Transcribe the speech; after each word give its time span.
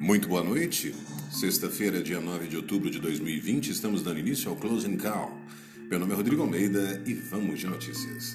Muito 0.00 0.28
boa 0.28 0.42
noite. 0.42 0.94
Sexta-feira, 1.30 2.02
dia 2.02 2.22
9 2.22 2.48
de 2.48 2.56
outubro 2.56 2.90
de 2.90 2.98
2020, 2.98 3.68
estamos 3.68 4.02
dando 4.02 4.18
início 4.18 4.48
ao 4.48 4.56
Closing 4.56 4.96
Call. 4.96 5.38
Meu 5.90 5.98
nome 5.98 6.14
é 6.14 6.16
Rodrigo 6.16 6.40
Almeida 6.40 7.02
e 7.04 7.12
vamos 7.12 7.60
de 7.60 7.66
notícias. 7.66 8.34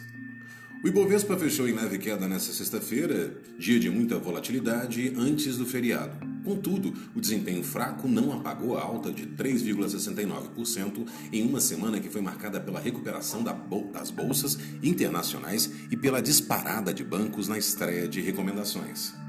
O 0.84 0.88
Ibovespa 0.88 1.36
fechou 1.36 1.68
em 1.68 1.74
leve 1.74 1.98
queda 1.98 2.28
nesta 2.28 2.54
sexta-feira, 2.54 3.36
dia 3.58 3.80
de 3.80 3.90
muita 3.90 4.20
volatilidade 4.20 5.12
antes 5.18 5.58
do 5.58 5.66
feriado. 5.66 6.16
Contudo, 6.44 6.94
o 7.16 7.20
desempenho 7.20 7.64
fraco 7.64 8.08
não 8.08 8.32
apagou 8.32 8.78
a 8.78 8.84
alta 8.84 9.12
de 9.12 9.26
3,69% 9.26 11.08
em 11.34 11.42
uma 11.48 11.60
semana 11.60 12.00
que 12.00 12.10
foi 12.10 12.22
marcada 12.22 12.60
pela 12.60 12.80
recuperação 12.80 13.44
das 13.44 14.12
bolsas 14.12 14.56
internacionais 14.84 15.72
e 15.90 15.98
pela 15.98 16.22
disparada 16.22 16.94
de 16.94 17.04
bancos 17.04 17.48
na 17.48 17.58
estreia 17.58 18.08
de 18.08 18.22
recomendações. 18.22 19.25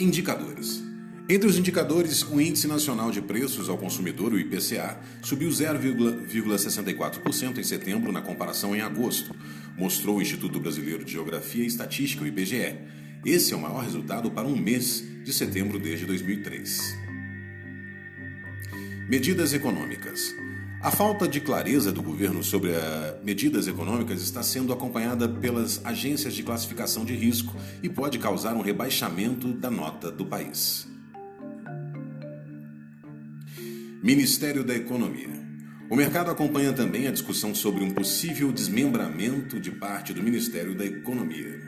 Indicadores. 0.00 0.82
Entre 1.28 1.46
os 1.46 1.58
indicadores, 1.58 2.22
o 2.22 2.40
Índice 2.40 2.66
Nacional 2.66 3.10
de 3.10 3.20
Preços 3.20 3.68
ao 3.68 3.76
Consumidor, 3.76 4.32
o 4.32 4.38
IPCA, 4.38 4.98
subiu 5.20 5.50
0,64% 5.50 7.58
em 7.58 7.62
setembro 7.62 8.10
na 8.10 8.22
comparação 8.22 8.74
em 8.74 8.80
agosto, 8.80 9.36
mostrou 9.76 10.16
o 10.16 10.22
Instituto 10.22 10.58
Brasileiro 10.58 11.04
de 11.04 11.12
Geografia 11.12 11.64
e 11.64 11.66
Estatística, 11.66 12.24
o 12.24 12.26
IBGE. 12.26 12.78
Esse 13.26 13.52
é 13.52 13.56
o 13.56 13.60
maior 13.60 13.84
resultado 13.84 14.30
para 14.30 14.48
um 14.48 14.56
mês 14.56 15.04
de 15.22 15.34
setembro 15.34 15.78
desde 15.78 16.06
2003. 16.06 16.96
Medidas 19.06 19.52
econômicas. 19.52 20.34
A 20.82 20.90
falta 20.90 21.28
de 21.28 21.42
clareza 21.42 21.92
do 21.92 22.02
governo 22.02 22.42
sobre 22.42 22.70
medidas 23.22 23.68
econômicas 23.68 24.22
está 24.22 24.42
sendo 24.42 24.72
acompanhada 24.72 25.28
pelas 25.28 25.84
agências 25.84 26.32
de 26.32 26.42
classificação 26.42 27.04
de 27.04 27.14
risco 27.14 27.54
e 27.82 27.88
pode 27.88 28.18
causar 28.18 28.54
um 28.54 28.62
rebaixamento 28.62 29.52
da 29.52 29.70
nota 29.70 30.10
do 30.10 30.24
país. 30.24 30.88
Ministério 34.02 34.64
da 34.64 34.74
Economia. 34.74 35.28
O 35.90 35.96
mercado 35.96 36.30
acompanha 36.30 36.72
também 36.72 37.06
a 37.06 37.12
discussão 37.12 37.54
sobre 37.54 37.84
um 37.84 37.90
possível 37.90 38.50
desmembramento 38.50 39.60
de 39.60 39.70
parte 39.72 40.14
do 40.14 40.22
Ministério 40.22 40.74
da 40.74 40.86
Economia. 40.86 41.60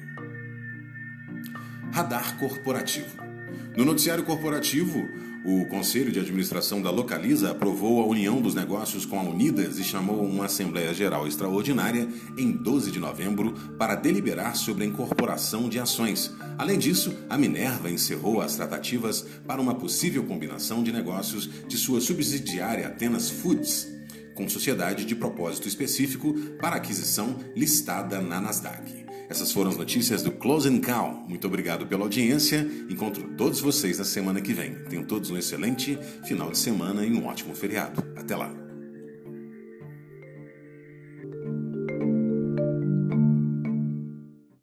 Radar 1.92 2.38
corporativo. 2.38 3.31
No 3.76 3.84
noticiário 3.84 4.24
corporativo, 4.24 5.08
o 5.44 5.66
Conselho 5.66 6.12
de 6.12 6.20
Administração 6.20 6.80
da 6.80 6.90
Localiza 6.90 7.50
aprovou 7.50 8.00
a 8.00 8.06
união 8.06 8.40
dos 8.40 8.54
negócios 8.54 9.04
com 9.04 9.18
a 9.18 9.22
Unidas 9.22 9.78
e 9.78 9.82
chamou 9.82 10.24
uma 10.24 10.44
Assembleia 10.44 10.94
Geral 10.94 11.26
Extraordinária 11.26 12.08
em 12.38 12.52
12 12.52 12.92
de 12.92 13.00
novembro 13.00 13.52
para 13.76 13.96
deliberar 13.96 14.54
sobre 14.54 14.84
a 14.84 14.86
incorporação 14.86 15.68
de 15.68 15.80
ações. 15.80 16.32
Além 16.56 16.78
disso, 16.78 17.12
a 17.28 17.36
Minerva 17.36 17.90
encerrou 17.90 18.40
as 18.40 18.54
tratativas 18.54 19.26
para 19.44 19.60
uma 19.60 19.74
possível 19.74 20.22
combinação 20.22 20.82
de 20.82 20.92
negócios 20.92 21.50
de 21.66 21.76
sua 21.76 22.00
subsidiária 22.00 22.86
Atenas 22.86 23.28
Foods 23.28 24.01
com 24.34 24.48
sociedade 24.48 25.04
de 25.04 25.14
propósito 25.14 25.68
específico 25.68 26.34
para 26.60 26.76
aquisição 26.76 27.36
listada 27.54 28.20
na 28.20 28.40
Nasdaq. 28.40 29.02
Essas 29.28 29.50
foram 29.50 29.70
as 29.70 29.76
notícias 29.76 30.22
do 30.22 30.30
Close 30.30 30.68
and 30.68 30.80
Call. 30.80 31.24
Muito 31.26 31.46
obrigado 31.46 31.86
pela 31.86 32.02
audiência. 32.02 32.68
Encontro 32.90 33.30
todos 33.36 33.60
vocês 33.60 33.98
na 33.98 34.04
semana 34.04 34.42
que 34.42 34.52
vem. 34.52 34.74
Tenham 34.90 35.04
todos 35.04 35.30
um 35.30 35.38
excelente 35.38 35.98
final 36.24 36.50
de 36.50 36.58
semana 36.58 37.04
e 37.04 37.12
um 37.12 37.26
ótimo 37.26 37.54
feriado. 37.54 38.04
Até 38.14 38.36
lá. 38.36 38.71